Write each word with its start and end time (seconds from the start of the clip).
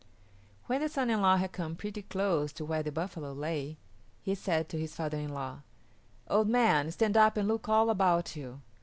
When 0.65 0.81
the 0.81 0.89
son 0.89 1.11
in 1.11 1.21
law 1.21 1.37
had 1.37 1.51
come 1.51 1.75
pretty 1.75 2.01
close 2.01 2.51
to 2.53 2.65
where 2.65 2.81
the 2.81 2.91
buffalo 2.91 3.33
lay 3.33 3.77
he 4.23 4.33
said 4.33 4.67
to 4.69 4.79
his 4.79 4.95
father 4.95 5.19
in 5.19 5.29
law, 5.29 5.59
"Old 6.27 6.49
man, 6.49 6.89
stand 6.89 7.15
up 7.15 7.37
and 7.37 7.47
look 7.47 7.69
all 7.69 7.87
about 7.87 8.35
you. 8.35 8.61